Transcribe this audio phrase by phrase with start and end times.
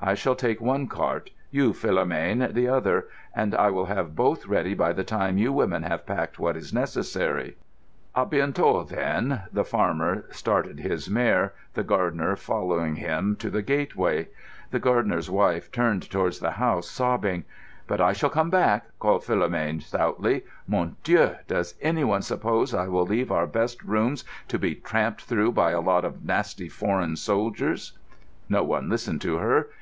[0.00, 4.74] I shall take one cart; you, Philomène, the other; and I will have both ready
[4.74, 7.56] by the time you women have packed what is necessary."
[8.14, 14.28] "A bientôt, then!" The farmer started his mare, the gardener following him to the gateway.
[14.70, 17.44] The gardener's wife turned towards the house, sobbing.
[17.86, 20.44] "But I shall come back," called Philomène stoutly.
[20.66, 25.52] "Mon Dieu, does anyone suppose I will leave our best rooms to be tramped through
[25.52, 27.92] by a lot of nasty foreign soldiers!"
[28.50, 29.68] No one listened to her.